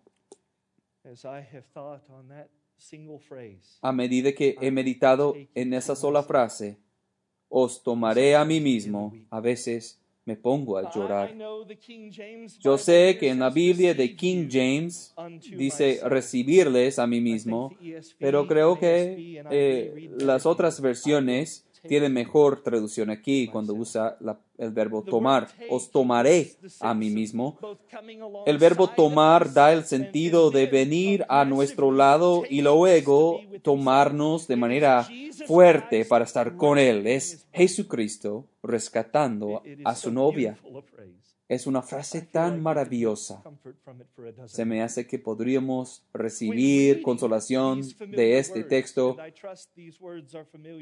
[3.82, 6.78] A medida que he meditado en esa sola frase,
[7.48, 11.36] os tomaré a mí mismo, a veces me pongo a llorar.
[12.60, 15.14] Yo sé que en la Biblia de King James
[15.58, 17.76] dice recibirles a mí mismo,
[18.20, 24.72] pero creo que eh, las otras versiones tienen mejor traducción aquí cuando usa la, el
[24.72, 25.48] verbo tomar.
[25.70, 27.58] Os tomaré a mí mismo.
[28.46, 34.56] El verbo tomar da el sentido de venir a nuestro lado y luego tomarnos de
[34.56, 35.08] manera
[35.48, 37.08] fuerte para estar con Él.
[37.08, 40.58] Es Jesucristo rescatando a su novia.
[41.50, 43.44] Es una frase tan maravillosa.
[44.46, 49.18] Se me hace que podríamos recibir consolación de este texto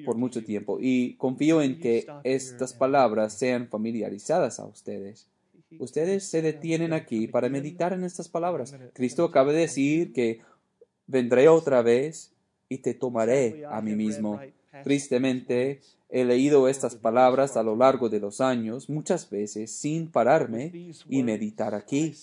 [0.05, 5.27] por mucho tiempo y confío en que estas palabras sean familiarizadas a ustedes.
[5.79, 8.75] Ustedes se detienen aquí para meditar en estas palabras.
[8.93, 10.41] Cristo acaba de decir que
[11.07, 12.33] vendré otra vez
[12.69, 14.39] y te tomaré a mí mismo.
[14.83, 20.91] Tristemente, he leído estas palabras a lo largo de los años, muchas veces sin pararme
[21.09, 22.13] y meditar aquí.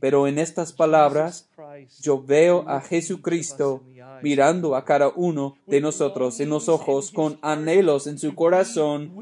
[0.00, 1.48] Pero en estas palabras
[2.00, 3.82] yo veo a Jesucristo
[4.22, 9.12] mirando a cada uno de nosotros en los ojos con anhelos en su corazón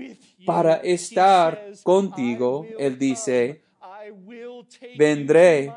[0.46, 2.64] para estar contigo.
[2.64, 3.60] "I will Él dice,
[4.96, 5.72] vendré.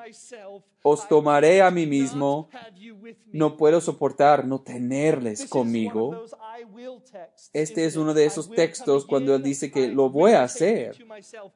[0.88, 2.48] Os tomaré a mí mismo.
[2.54, 6.26] have you with me." No puedo soportar no tenerles conmigo.
[7.54, 10.96] Este es uno de esos textos cuando él dice que lo voy a hacer.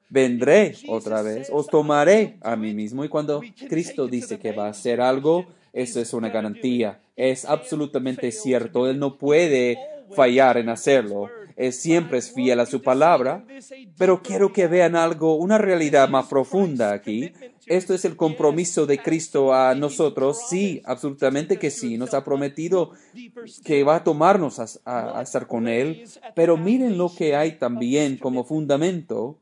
[0.09, 3.05] Vendré otra vez, os "I tomaré a mí it." mismo.
[3.05, 6.99] Y cuando Cristo dice que va a hacer algo, eso es una garantía.
[7.15, 8.89] Es absolutamente cierto.
[8.89, 9.77] Él no puede
[10.15, 11.29] fallar en hacerlo.
[11.55, 13.45] Él siempre es fiel a su palabra.
[13.97, 17.33] Pero quiero que vean algo, una realidad más profunda aquí.
[17.69, 20.39] Esto es el compromiso de Cristo a nosotros.
[20.49, 21.97] Sí, absolutamente que sí.
[21.97, 22.91] Nos ha prometido
[23.63, 26.03] que va a tomarnos a estar con Él.
[26.36, 29.38] Pero miren lo que hay también como fundamento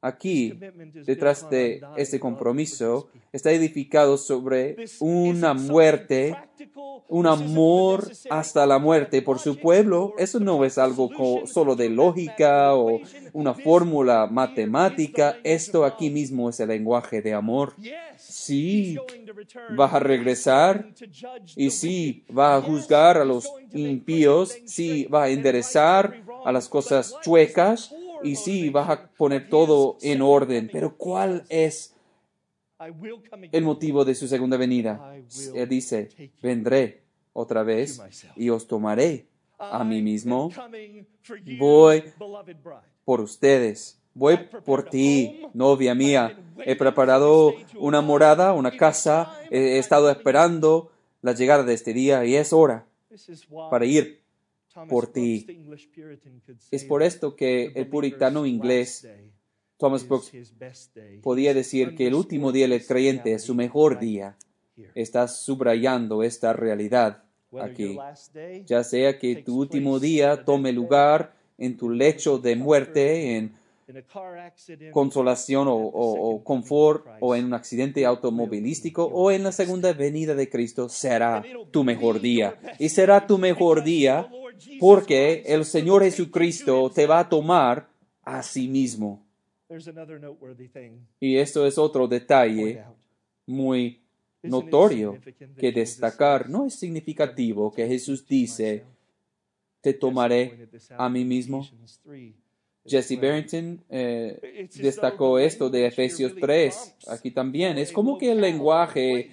[0.00, 0.58] aquí,
[1.06, 6.36] detrás de este compromiso, está edificado sobre una muerte,
[7.08, 10.14] un amor hasta la muerte por su pueblo.
[10.18, 11.10] Eso no es algo
[11.46, 13.00] solo de lógica o
[13.32, 15.36] una fórmula matemática.
[15.44, 17.74] Esto aquí mismo es el lenguaje de amor.
[18.16, 18.96] Sí,
[19.78, 20.88] va a regresar.
[21.56, 27.16] Y sí, va a juzgar a los impíos, sí, va a enderezar a las cosas
[27.22, 30.68] chuecas y sí, va a poner todo en orden.
[30.72, 31.94] Pero ¿cuál es
[33.52, 35.14] el motivo de su segunda venida?
[35.54, 36.08] Él dice,
[36.42, 37.02] vendré
[37.32, 38.00] otra vez
[38.36, 39.26] y os tomaré
[39.58, 40.50] a mí mismo
[41.58, 42.04] Voy
[43.04, 43.98] por ustedes.
[44.14, 46.38] Voy por ti, novia mía.
[46.64, 49.38] He preparado una morada, una casa.
[49.50, 50.90] He estado esperando
[51.22, 52.86] la llegada de este día y es hora
[53.70, 54.19] para ir
[54.88, 55.46] por ti.
[56.70, 59.08] Es por esto que el puritano inglés
[59.78, 60.30] Thomas Brooks
[61.22, 64.36] podía decir que el último día del creyente es su mejor día.
[64.94, 67.22] Está subrayando esta realidad
[67.60, 67.94] aquí.
[68.66, 73.54] Ya sea que tu último día tome lugar en tu lecho de muerte, en
[74.92, 80.34] consolación o, o- o confort, o en un accidente automovilístico, o en la segunda venida
[80.34, 82.58] de Cristo, será tu mejor día.
[82.78, 84.28] Y será tu mejor día
[84.78, 87.88] porque el Señor Jesucristo te va a tomar
[88.22, 89.24] a sí mismo.
[91.20, 92.84] Y esto es otro detalle
[93.46, 94.00] muy
[94.42, 95.18] notorio
[95.56, 96.48] que destacar.
[96.48, 98.84] No es significativo que Jesús dice,
[99.80, 101.66] te tomaré a mí mismo.
[102.84, 107.78] Jesse Barrington eh, destacó esto de Efesios 3 aquí también.
[107.78, 109.30] Es como que el lenguaje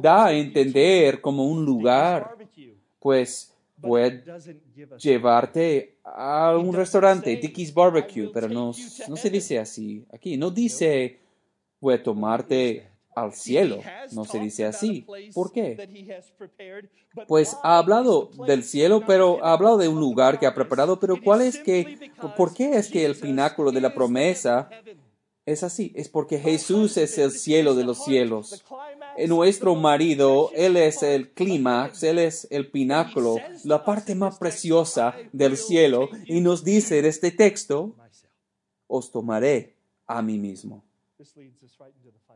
[0.00, 2.36] da a entender como un lugar,
[2.98, 3.49] pues
[3.82, 8.72] a llevarte a un restaurante, Dickie's Barbecue, pero no,
[9.08, 10.04] no se dice así.
[10.12, 11.20] Aquí no dice
[11.80, 13.80] voy a tomarte al cielo,
[14.12, 15.04] no se dice así.
[15.34, 15.76] ¿Por qué?
[17.26, 21.20] Pues ha hablado del cielo, pero ha hablado de un lugar que ha preparado, pero
[21.22, 24.70] ¿cuál es que, por qué es que el pináculo de la promesa
[25.44, 25.92] es así?
[25.96, 28.64] Es porque Jesús es el cielo de los cielos.
[29.28, 35.56] Nuestro marido, Él es el clímax, Él es el pináculo, la parte más preciosa del
[35.56, 37.94] cielo, y nos dice en este texto,
[38.86, 40.82] os tomaré a mí mismo.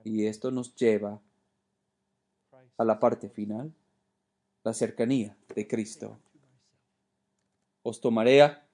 [0.04, 1.20] Y esto nos lleva
[2.76, 3.72] a la parte final,
[4.62, 6.18] la cercanía de Cristo.
[7.82, 8.66] Os tomaré a,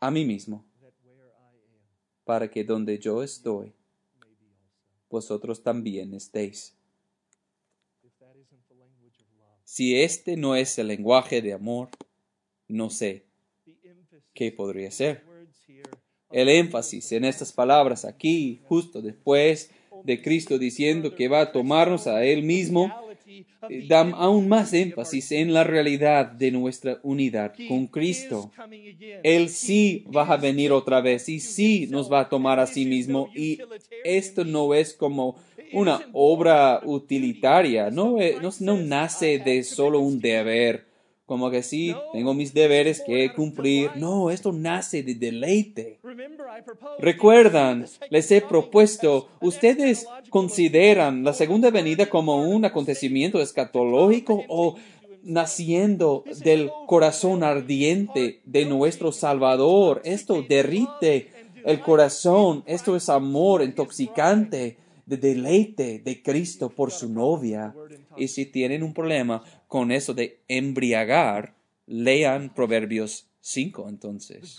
[0.00, 0.64] a mí mismo,
[2.24, 3.72] para que donde yo estoy,
[5.08, 6.75] vosotros también estéis.
[9.76, 11.90] Si este no es el lenguaje de amor,
[12.66, 13.26] no sé
[14.32, 15.22] qué podría ser.
[16.30, 19.70] El énfasis en estas palabras aquí, justo después
[20.02, 22.90] de Cristo diciendo que va a tomarnos a Él mismo,
[23.26, 28.50] eh, da aún más énfasis en la realidad de nuestra unidad con Cristo.
[29.22, 32.84] Él sí va a venir otra vez y sí nos va a tomar a sí
[32.84, 33.30] mismo.
[33.34, 33.58] Y
[34.04, 35.36] esto no es como
[35.72, 40.85] una obra utilitaria, no, no, no nace de solo un deber,
[41.26, 43.90] como que sí, tengo mis deberes que cumplir.
[43.96, 45.98] No, esto nace de deleite.
[47.00, 54.76] Recuerdan, les he propuesto, ¿ustedes consideran la segunda venida como un acontecimiento escatológico o
[55.24, 60.02] naciendo del corazón ardiente de nuestro Salvador?
[60.04, 61.30] Esto derrite
[61.64, 64.76] el corazón, esto es amor intoxicante
[65.06, 67.74] de deleite de Cristo por su novia.
[68.16, 71.54] Y si tienen un problema con eso de embriagar,
[71.86, 74.58] lean Proverbios 5 entonces.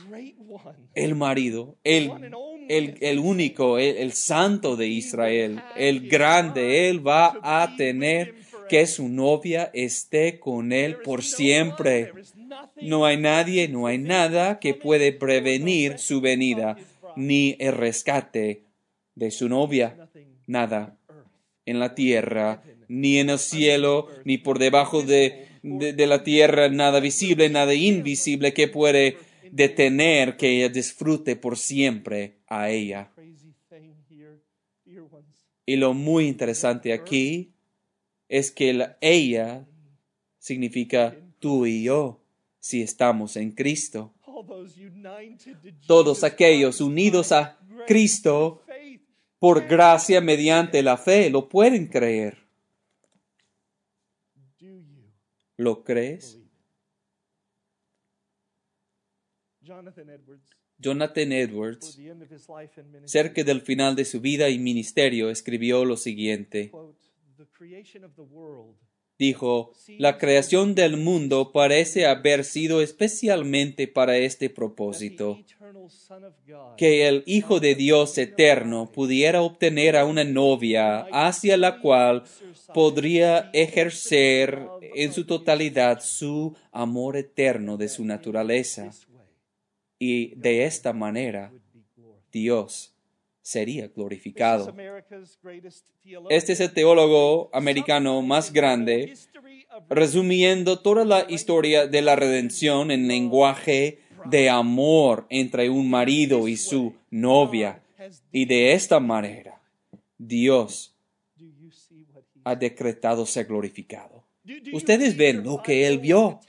[0.96, 2.10] El marido, el,
[2.70, 8.36] el, el único, el, el santo de Israel, el grande, él va a tener
[8.70, 12.14] que su novia esté con él por siempre.
[12.82, 16.78] No hay nadie, no hay nada que puede prevenir su venida,
[17.16, 18.64] ni el rescate
[19.16, 20.10] de su novia.
[20.48, 20.98] Nada
[21.66, 26.70] en la tierra, ni en el cielo, ni por debajo de, de, de la tierra,
[26.70, 29.18] nada visible, nada invisible que puede
[29.52, 33.12] detener que ella disfrute por siempre a ella.
[35.66, 37.52] Y lo muy interesante aquí
[38.30, 39.66] es que la- ella
[40.40, 42.22] significa tú y yo
[42.60, 44.14] si estamos en Cristo.
[45.88, 48.64] Todos aquellos unidos a Cristo.
[49.40, 52.48] Por gracia mediante la fe lo pueden creer.
[55.58, 56.40] ¿Lo crees?
[60.80, 62.00] Jonathan Edwards,
[63.06, 66.72] cerca del final de su vida y ministerio, escribió lo siguiente.
[69.18, 73.88] Quote, "The creation of the world Dijo, la creación del mundo parece haber sido especialmente
[73.88, 75.40] para este propósito.
[76.78, 82.24] que el Hijo de Dios eterno pudiera obtener a una novia hacia la cual
[82.74, 88.92] podría ejercer en su totalidad su amor eterno de su naturaleza.
[90.00, 92.97] Y de esta manera would be glorified." Dios
[93.48, 94.76] sería glorificado.
[96.30, 99.14] Este es el teólogo americano más grande,
[99.90, 106.58] resumiendo toda la historia de la redención en lenguaje de amor entre un marido y
[106.58, 107.82] su novia.
[108.34, 109.62] Y de esta manera,
[110.18, 110.94] Dios
[112.44, 114.26] ha decretado ser glorificado.
[114.74, 116.42] Ustedes ven lo que Él vio.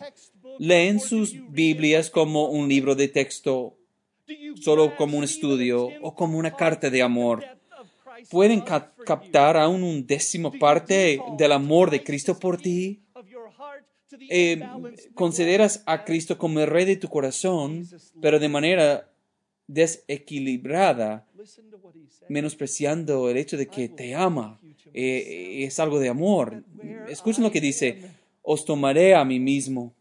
[0.59, 3.78] Leen sus Biblias como un libro de texto,
[4.61, 7.45] solo como un estudio o como una carta de amor.
[8.31, 13.03] ¿Pueden captar aún un décimo parte del amor de Cristo por ti?
[14.31, 14.61] Eh,
[15.15, 17.87] consideras a Cristo como el rey de tu corazón,
[18.21, 19.11] pero de manera
[19.67, 21.27] desequilibrada,
[22.29, 24.59] menospreciando el hecho de que te ama.
[24.93, 26.65] Eh, es algo de amor.
[27.09, 28.03] Escuchen lo que dice,
[28.43, 29.95] os tomaré a mí mismo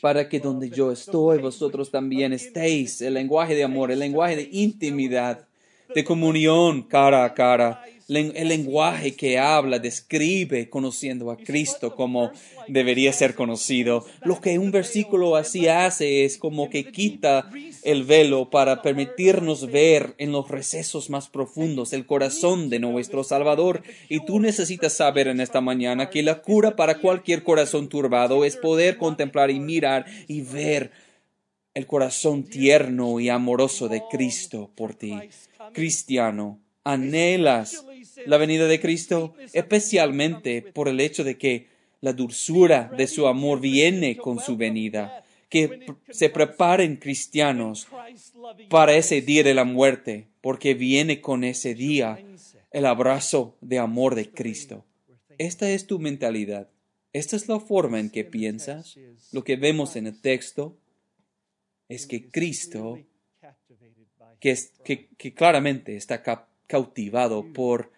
[0.00, 3.00] para que donde yo estoy, vosotros también estéis.
[3.00, 5.48] El lenguaje de amor, el lenguaje de intimidad,
[5.92, 7.82] de comunión cara a cara.
[8.08, 12.30] El lenguaje que habla, describe, conociendo a Cristo como
[12.66, 14.06] debería ser conocido.
[14.22, 17.50] Lo que un versículo así hace es como que quita
[17.82, 23.82] el velo para permitirnos ver en los recesos más profundos el corazón de nuestro Salvador.
[24.08, 28.56] Y tú necesitas saber en esta mañana que la cura para cualquier corazón turbado es
[28.56, 30.92] poder contemplar y mirar y ver
[31.74, 35.12] el corazón tierno y amoroso de Cristo por ti.
[35.74, 37.84] Cristiano, anhelas
[38.26, 41.68] la venida de Cristo, especialmente por el hecho de que
[42.00, 47.88] la dulzura de su amor viene con su venida, que se preparen cristianos
[48.68, 52.18] para ese día de la muerte, porque viene con ese día
[52.70, 54.84] el abrazo de amor de Cristo.
[55.38, 56.68] Esta es tu mentalidad.
[57.12, 58.98] Esta es la forma en que piensas.
[59.32, 60.76] Lo que vemos en el texto
[61.88, 62.98] es que Cristo,
[64.40, 66.22] que, claramente está
[66.66, 67.92] cautivado por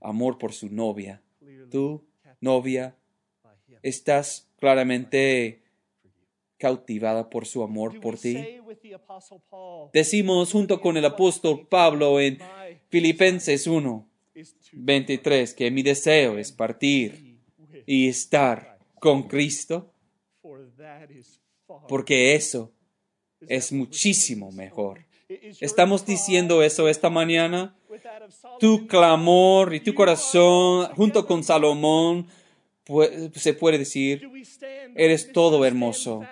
[0.00, 1.22] amor por su novia.
[1.70, 2.04] Tú,
[2.40, 2.96] novia,
[3.82, 5.62] estás claramente
[6.58, 8.60] cautivada por su amor por ti.
[9.92, 12.38] Decimos junto con el apóstol Pablo en
[12.88, 17.38] Filipenses 1, is to 23, que mi deseo es partir
[17.86, 19.92] y estar con Cristo,
[21.88, 22.72] porque eso
[23.40, 25.07] es muchísimo mejor.
[25.28, 27.76] ¿Estamos diciendo eso esta mañana?
[28.60, 32.26] Tu clamor y tu corazón, junto con Salomón,
[33.34, 34.26] se puede decir,
[34.96, 36.22] eres todo hermoso.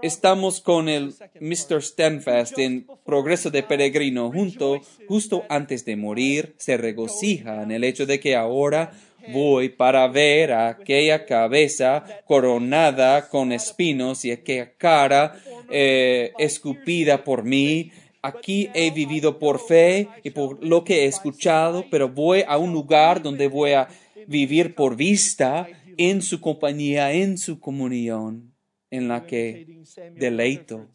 [0.00, 1.68] Estamos con el Mr.
[1.68, 1.82] part.
[1.82, 8.06] Standfast en Progreso de Peregrino, junto, justo antes de morir, se regocija en el hecho
[8.06, 8.92] de que ahora
[9.32, 17.44] voy para ver a aquella cabeza coronada con espinos y aquella cara eh, escupida por
[17.44, 17.92] mí.
[18.22, 22.72] Aquí he vivido por fe y por lo que he escuchado, pero voy a un
[22.72, 23.88] lugar donde voy a
[24.26, 28.52] vivir por vista en su compañía, en su comunión,
[28.90, 29.82] en la que
[30.14, 30.88] deleito.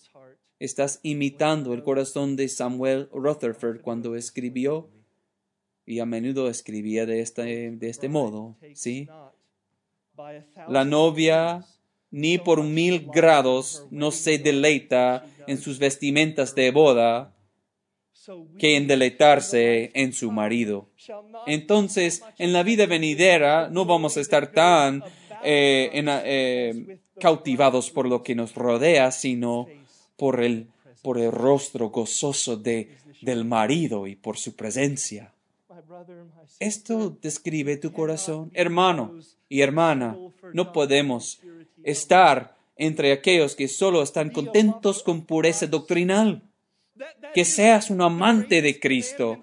[0.59, 4.89] Estás imitando el corazón de Samuel Rutherford cuando escribió
[5.85, 9.07] y a menudo escribía de este, de este modo, ¿sí?
[10.69, 11.65] La novia
[12.11, 17.33] ni por mil grados no se deleita en sus vestimentas de boda,
[18.59, 20.89] que en deleitarse en su marido.
[21.47, 25.03] Entonces, en la vida venidera no vamos a estar tan
[25.43, 29.67] eh, en- eh, cautivados por lo que nos rodea, sino
[30.17, 30.67] por el,
[31.01, 35.33] por el rostro gozoso de, del marido y por su presencia.
[36.59, 38.51] Esto describe tu corazón.
[38.53, 39.19] Hermano
[39.49, 40.17] y hermana,
[40.53, 41.39] no podemos
[41.83, 46.43] estar entre aquellos que solo están contentos con pureza doctrinal.
[47.33, 49.39] Que seas un amante de Cristo.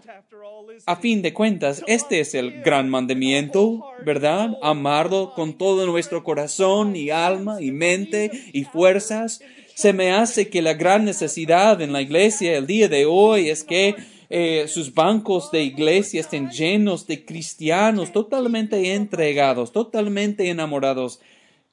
[0.86, 4.56] A fin de cuentas, este es el gran mandamiento, ¿verdad?
[4.62, 9.40] Amarlo con todo nuestro corazón y alma y mente y fuerzas.
[9.74, 13.64] Se me hace que la gran necesidad en la iglesia el día de hoy es
[13.64, 13.96] que
[14.30, 21.20] eh, sus bancos de iglesia estén llenos de cristianos totalmente entregados, totalmente enamorados,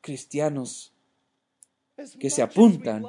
[0.01, 0.93] cristianos
[2.19, 3.05] que se apuntan.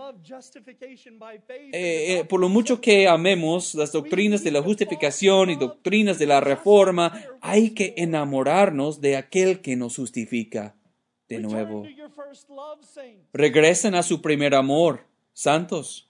[1.72, 6.26] Eh, eh, por lo mucho que amemos las doctrinas de la justificación y doctrinas de
[6.26, 10.74] la reforma, hay que enamorarnos de aquel que nos justifica.
[11.28, 11.84] De nuevo,
[13.32, 16.09] regresen a su primer amor, santos,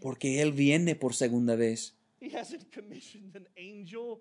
[0.00, 1.94] porque Él viene por segunda vez.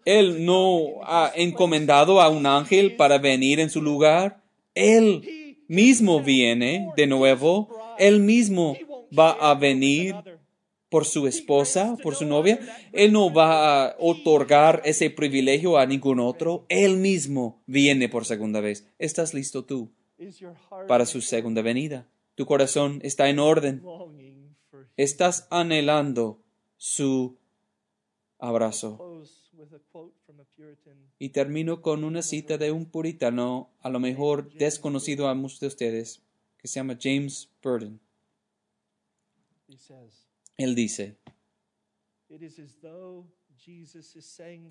[0.05, 4.43] Él no ha encomendado a un ángel para venir en su lugar.
[4.75, 7.69] Él mismo viene de nuevo.
[7.97, 8.77] Él mismo
[9.17, 10.15] va a venir
[10.89, 12.59] por su esposa, por su novia.
[12.93, 16.65] Él no va a otorgar ese privilegio a ningún otro.
[16.69, 18.87] Él mismo viene por segunda vez.
[18.99, 19.91] ¿Estás listo tú
[20.87, 22.07] para su segunda venida?
[22.35, 23.81] Tu corazón está en orden.
[24.97, 26.43] Estás anhelando
[26.75, 27.37] su
[28.39, 29.23] abrazo.
[31.19, 35.67] Y termino con una cita de un puritano, a lo mejor desconocido a muchos de
[35.67, 36.23] ustedes,
[36.57, 37.99] que se llama James Burton.
[40.57, 41.17] Él dice,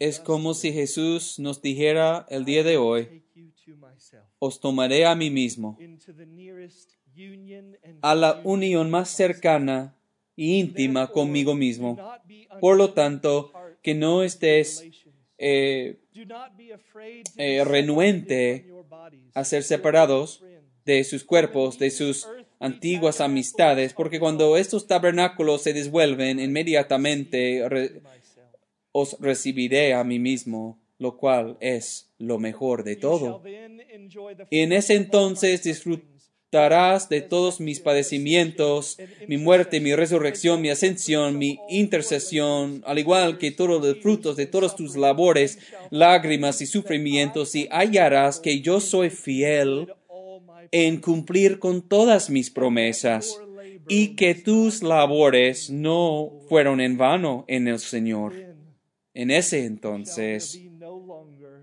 [0.01, 3.25] es como si Jesús nos dijera el día de hoy,
[4.41, 5.79] os tomaré a mí mismo,
[8.03, 9.97] a la unión más cercana
[10.37, 11.99] íntima conmigo mismo.
[12.61, 14.85] Por lo tanto, que no estés
[15.39, 15.99] eh,
[17.37, 18.71] eh, renuente
[19.35, 20.43] a ser separados
[20.85, 22.29] de sus cuerpos, de sus
[22.61, 27.63] antiguas amistades, porque cuando estos tabernáculos se desvuelven, inmediatamente
[28.93, 33.43] os recibiré a mí mismo, lo cual es lo mejor de todo.
[34.51, 35.67] Y en ese entonces
[36.57, 38.99] de todos mis padecimientos,
[39.29, 44.47] mi muerte, mi resurrección, mi ascensión, mi intercesión, al igual que todos los frutos de
[44.47, 45.59] todas tus labores,
[45.91, 49.93] lágrimas y sufrimientos, y hallarás que yo soy fiel
[50.73, 53.39] en cumplir con todas mis promesas
[53.87, 58.33] y que tus labores no fueron en vano en el Señor.
[59.13, 60.59] En ese entonces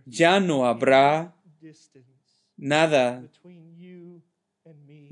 [0.06, 1.36] ya no habrá
[2.58, 3.24] nada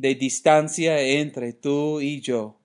[0.02, 2.58] de distancia entre tú y yo.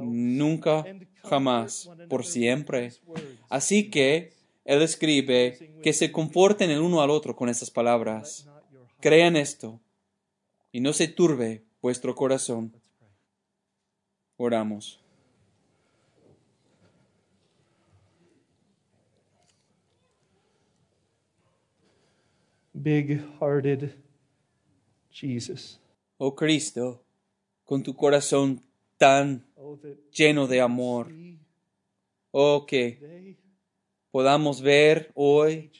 [0.00, 0.84] Nunca,
[1.22, 2.92] jamás, por siempre.
[3.48, 4.34] Así que
[4.66, 8.46] Él escribe que se conforten el uno al otro con estas palabras.
[9.00, 9.80] Crean esto
[10.72, 12.74] y no se turbe vuestro corazón.
[14.36, 15.00] Oramos.
[22.74, 24.05] Big hearted
[25.20, 25.80] Jesus.
[26.18, 27.02] Oh Cristo,
[27.64, 28.60] con tu corazón
[28.98, 29.78] tan Oh,
[30.12, 31.12] lleno de amor,
[32.30, 32.98] oh que
[34.10, 35.70] podamos ver hoy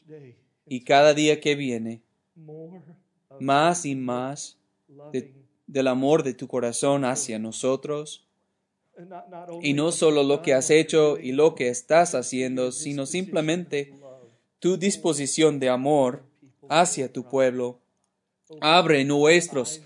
[0.67, 2.03] y cada día que viene
[3.39, 4.57] más y más
[5.13, 5.33] de-
[5.67, 8.27] del amor de tu corazón hacia nosotros.
[9.63, 13.93] Y no solo lo que has hecho y lo que estás haciendo, sino simplemente
[14.59, 16.25] tu disposición de amor
[16.69, 17.79] hacia tu pueblo.
[18.61, 19.81] Abre nuestros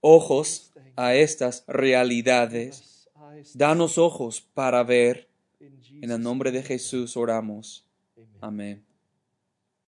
[0.00, 3.08] ojos a estas realidades.
[3.54, 5.28] Danos ojos para ver.
[6.00, 7.84] En el nombre de Jesús oramos.
[8.40, 8.84] Amén.